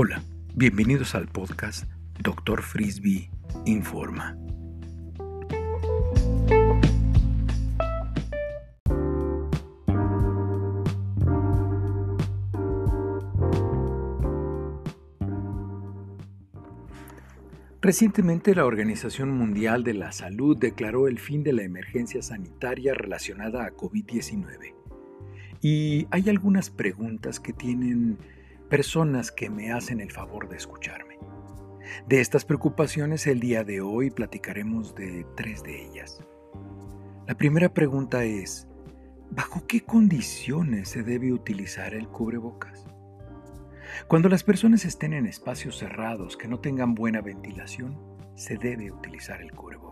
Hola, 0.00 0.22
bienvenidos 0.54 1.16
al 1.16 1.26
podcast 1.26 1.90
Dr. 2.22 2.62
Frisbee 2.62 3.32
Informa. 3.66 4.38
Recientemente 17.80 18.54
la 18.54 18.66
Organización 18.66 19.32
Mundial 19.32 19.82
de 19.82 19.94
la 19.94 20.12
Salud 20.12 20.56
declaró 20.56 21.08
el 21.08 21.18
fin 21.18 21.42
de 21.42 21.54
la 21.54 21.64
emergencia 21.64 22.22
sanitaria 22.22 22.94
relacionada 22.94 23.64
a 23.64 23.72
COVID-19. 23.72 24.74
Y 25.60 26.06
hay 26.12 26.28
algunas 26.28 26.70
preguntas 26.70 27.40
que 27.40 27.52
tienen 27.52 28.18
personas 28.68 29.32
que 29.32 29.50
me 29.50 29.72
hacen 29.72 30.00
el 30.00 30.12
favor 30.12 30.48
de 30.48 30.56
escucharme. 30.56 31.18
De 32.06 32.20
estas 32.20 32.44
preocupaciones 32.44 33.26
el 33.26 33.40
día 33.40 33.64
de 33.64 33.80
hoy 33.80 34.10
platicaremos 34.10 34.94
de 34.94 35.26
tres 35.36 35.62
de 35.62 35.86
ellas. 35.86 36.22
La 37.26 37.34
primera 37.34 37.72
pregunta 37.72 38.24
es, 38.24 38.68
¿bajo 39.30 39.66
qué 39.66 39.82
condiciones 39.82 40.90
se 40.90 41.02
debe 41.02 41.32
utilizar 41.32 41.94
el 41.94 42.08
cubrebocas? 42.08 42.84
Cuando 44.06 44.28
las 44.28 44.44
personas 44.44 44.84
estén 44.84 45.14
en 45.14 45.26
espacios 45.26 45.78
cerrados 45.78 46.36
que 46.36 46.48
no 46.48 46.60
tengan 46.60 46.94
buena 46.94 47.20
ventilación, 47.20 47.98
se 48.34 48.58
debe 48.58 48.90
utilizar 48.90 49.40
el 49.40 49.52
cubrebocas. 49.52 49.87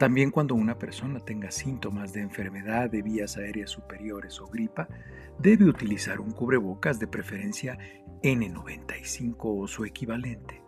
También 0.00 0.30
cuando 0.30 0.54
una 0.54 0.78
persona 0.78 1.20
tenga 1.20 1.50
síntomas 1.50 2.14
de 2.14 2.22
enfermedad 2.22 2.88
de 2.88 3.02
vías 3.02 3.36
aéreas 3.36 3.68
superiores 3.68 4.40
o 4.40 4.46
gripa, 4.46 4.88
debe 5.38 5.66
utilizar 5.66 6.20
un 6.20 6.30
cubrebocas 6.30 6.98
de 6.98 7.06
preferencia 7.06 7.76
N95 8.22 9.36
o 9.40 9.68
su 9.68 9.84
equivalente. 9.84 10.62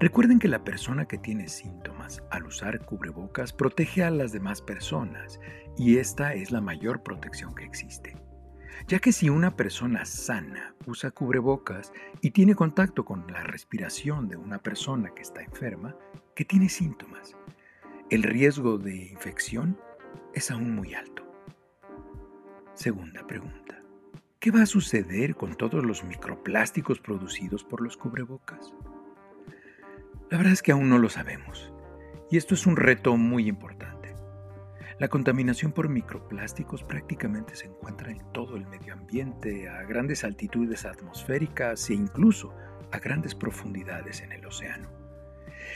Recuerden 0.00 0.40
que 0.40 0.48
la 0.48 0.64
persona 0.64 1.06
que 1.06 1.18
tiene 1.18 1.46
síntomas 1.46 2.20
al 2.32 2.46
usar 2.46 2.84
cubrebocas 2.84 3.52
protege 3.52 4.02
a 4.02 4.10
las 4.10 4.32
demás 4.32 4.60
personas 4.60 5.38
y 5.78 5.98
esta 5.98 6.34
es 6.34 6.50
la 6.50 6.60
mayor 6.60 7.04
protección 7.04 7.54
que 7.54 7.62
existe. 7.62 8.16
Ya 8.88 8.98
que 8.98 9.12
si 9.12 9.30
una 9.30 9.54
persona 9.54 10.04
sana 10.04 10.74
usa 10.84 11.12
cubrebocas 11.12 11.92
y 12.22 12.32
tiene 12.32 12.56
contacto 12.56 13.04
con 13.04 13.24
la 13.30 13.44
respiración 13.44 14.28
de 14.28 14.36
una 14.36 14.58
persona 14.58 15.10
que 15.14 15.22
está 15.22 15.42
enferma, 15.42 15.94
que 16.34 16.44
tiene 16.44 16.68
síntomas, 16.68 17.36
el 18.08 18.22
riesgo 18.22 18.78
de 18.78 18.94
infección 18.94 19.76
es 20.32 20.52
aún 20.52 20.76
muy 20.76 20.94
alto. 20.94 21.24
Segunda 22.74 23.26
pregunta. 23.26 23.82
¿Qué 24.38 24.52
va 24.52 24.62
a 24.62 24.66
suceder 24.66 25.34
con 25.34 25.56
todos 25.56 25.84
los 25.84 26.04
microplásticos 26.04 27.00
producidos 27.00 27.64
por 27.64 27.80
los 27.80 27.96
cubrebocas? 27.96 28.72
La 30.30 30.38
verdad 30.38 30.52
es 30.52 30.62
que 30.62 30.70
aún 30.70 30.88
no 30.88 30.98
lo 30.98 31.08
sabemos, 31.08 31.72
y 32.30 32.36
esto 32.36 32.54
es 32.54 32.66
un 32.66 32.76
reto 32.76 33.16
muy 33.16 33.48
importante. 33.48 34.14
La 35.00 35.08
contaminación 35.08 35.72
por 35.72 35.88
microplásticos 35.88 36.84
prácticamente 36.84 37.56
se 37.56 37.66
encuentra 37.66 38.12
en 38.12 38.20
todo 38.32 38.56
el 38.56 38.66
medio 38.66 38.92
ambiente, 38.92 39.68
a 39.68 39.82
grandes 39.82 40.22
altitudes 40.22 40.84
atmosféricas 40.84 41.90
e 41.90 41.94
incluso 41.94 42.54
a 42.92 43.00
grandes 43.00 43.34
profundidades 43.34 44.20
en 44.20 44.30
el 44.30 44.46
océano. 44.46 44.95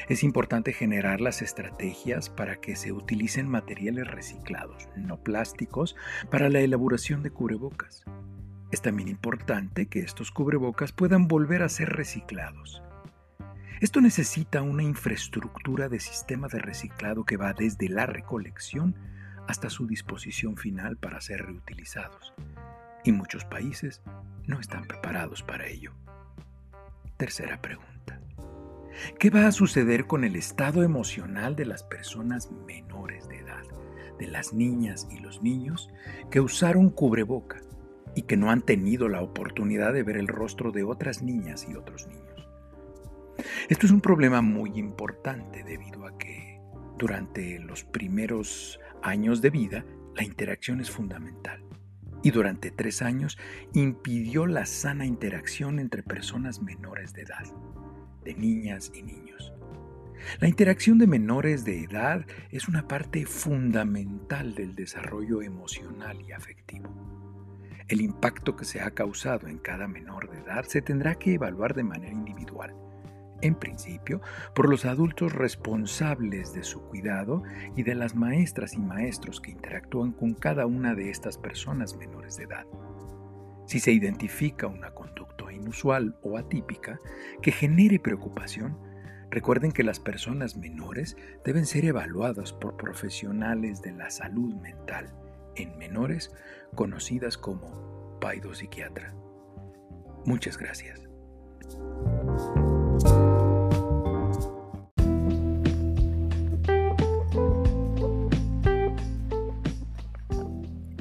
Es 0.08 0.22
importante 0.22 0.72
generar 0.72 1.20
las 1.20 1.42
estrategias 1.42 2.30
para 2.30 2.56
que 2.56 2.76
se 2.76 2.92
utilicen 2.92 3.48
materiales 3.48 4.06
reciclados, 4.06 4.88
no 4.96 5.22
plásticos, 5.22 5.96
para 6.30 6.48
la 6.48 6.60
elaboración 6.60 7.22
de 7.22 7.30
cubrebocas. 7.30 8.04
Es 8.70 8.82
también 8.82 9.08
importante 9.08 9.86
que 9.86 10.00
estos 10.00 10.30
cubrebocas 10.30 10.92
puedan 10.92 11.26
volver 11.26 11.62
a 11.62 11.68
ser 11.68 11.90
reciclados. 11.90 12.82
Esto 13.80 14.00
necesita 14.00 14.62
una 14.62 14.82
infraestructura 14.82 15.88
de 15.88 16.00
sistema 16.00 16.48
de 16.48 16.58
reciclado 16.58 17.24
que 17.24 17.36
va 17.36 17.54
desde 17.54 17.88
la 17.88 18.06
recolección 18.06 18.94
hasta 19.48 19.70
su 19.70 19.86
disposición 19.86 20.56
final 20.56 20.96
para 20.96 21.20
ser 21.20 21.46
reutilizados. 21.46 22.34
Y 23.04 23.12
muchos 23.12 23.44
países 23.44 24.02
no 24.46 24.60
están 24.60 24.84
preparados 24.84 25.42
para 25.42 25.66
ello. 25.66 25.94
Tercera 27.16 27.60
pregunta. 27.60 27.89
¿Qué 29.18 29.30
va 29.30 29.46
a 29.46 29.52
suceder 29.52 30.06
con 30.06 30.24
el 30.24 30.36
estado 30.36 30.82
emocional 30.82 31.56
de 31.56 31.66
las 31.66 31.82
personas 31.82 32.50
menores 32.66 33.28
de 33.28 33.38
edad, 33.38 33.62
de 34.18 34.26
las 34.26 34.52
niñas 34.52 35.08
y 35.10 35.20
los 35.20 35.42
niños 35.42 35.90
que 36.30 36.40
usaron 36.40 36.90
cubreboca 36.90 37.60
y 38.14 38.22
que 38.22 38.36
no 38.36 38.50
han 38.50 38.62
tenido 38.62 39.08
la 39.08 39.22
oportunidad 39.22 39.92
de 39.92 40.02
ver 40.02 40.16
el 40.16 40.28
rostro 40.28 40.72
de 40.72 40.84
otras 40.84 41.22
niñas 41.22 41.66
y 41.68 41.74
otros 41.74 42.06
niños? 42.08 42.48
Esto 43.68 43.86
es 43.86 43.92
un 43.92 44.00
problema 44.00 44.42
muy 44.42 44.78
importante 44.78 45.62
debido 45.64 46.06
a 46.06 46.18
que 46.18 46.60
durante 46.98 47.58
los 47.58 47.84
primeros 47.84 48.80
años 49.02 49.40
de 49.40 49.50
vida 49.50 49.84
la 50.14 50.24
interacción 50.24 50.80
es 50.80 50.90
fundamental 50.90 51.62
y 52.22 52.30
durante 52.30 52.70
tres 52.70 53.02
años 53.02 53.38
impidió 53.72 54.46
la 54.46 54.66
sana 54.66 55.06
interacción 55.06 55.78
entre 55.78 56.02
personas 56.02 56.60
menores 56.60 57.12
de 57.12 57.22
edad 57.22 57.44
de 58.24 58.34
niñas 58.34 58.92
y 58.94 59.02
niños. 59.02 59.52
La 60.38 60.48
interacción 60.48 60.98
de 60.98 61.06
menores 61.06 61.64
de 61.64 61.82
edad 61.82 62.26
es 62.50 62.68
una 62.68 62.86
parte 62.86 63.24
fundamental 63.24 64.54
del 64.54 64.74
desarrollo 64.74 65.42
emocional 65.42 66.20
y 66.20 66.32
afectivo. 66.32 66.90
El 67.88 68.02
impacto 68.02 68.54
que 68.54 68.64
se 68.64 68.80
ha 68.80 68.90
causado 68.92 69.48
en 69.48 69.58
cada 69.58 69.88
menor 69.88 70.30
de 70.30 70.38
edad 70.38 70.64
se 70.64 70.82
tendrá 70.82 71.14
que 71.14 71.34
evaluar 71.34 71.74
de 71.74 71.84
manera 71.84 72.12
individual, 72.12 72.74
en 73.42 73.54
principio 73.54 74.20
por 74.54 74.68
los 74.68 74.84
adultos 74.84 75.32
responsables 75.32 76.52
de 76.52 76.62
su 76.62 76.82
cuidado 76.82 77.42
y 77.76 77.82
de 77.82 77.94
las 77.94 78.14
maestras 78.14 78.74
y 78.74 78.78
maestros 78.78 79.40
que 79.40 79.50
interactúan 79.50 80.12
con 80.12 80.34
cada 80.34 80.66
una 80.66 80.94
de 80.94 81.10
estas 81.10 81.38
personas 81.38 81.96
menores 81.96 82.36
de 82.36 82.44
edad. 82.44 82.66
Si 83.66 83.78
se 83.80 83.92
identifica 83.92 84.66
una 84.66 84.90
conducta 84.92 85.30
inusual 85.52 86.16
o 86.22 86.38
atípica 86.38 86.98
que 87.42 87.52
genere 87.52 87.98
preocupación, 87.98 88.78
recuerden 89.30 89.72
que 89.72 89.84
las 89.84 90.00
personas 90.00 90.56
menores 90.56 91.16
deben 91.44 91.66
ser 91.66 91.84
evaluadas 91.84 92.52
por 92.52 92.76
profesionales 92.76 93.82
de 93.82 93.92
la 93.92 94.10
salud 94.10 94.54
mental 94.56 95.12
en 95.56 95.76
menores 95.78 96.32
conocidas 96.74 97.36
como 97.36 98.18
paidopsiquiatra. 98.20 99.14
Muchas 100.24 100.56
gracias. 100.58 101.08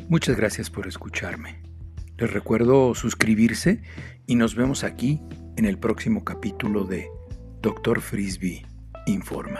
Muchas 0.10 0.36
gracias 0.36 0.72
por 0.72 0.88
escucharme. 0.88 1.62
Les 2.18 2.34
recuerdo 2.34 2.96
suscribirse 2.96 3.84
y 4.26 4.34
nos 4.34 4.56
vemos 4.56 4.84
aquí 4.84 5.22
en 5.56 5.66
el 5.66 5.78
próximo 5.78 6.26
capítulo 6.26 6.84
de 6.84 7.08
Dr. 7.62 8.02
Frisbee 8.02 8.66
Informa. 9.06 9.60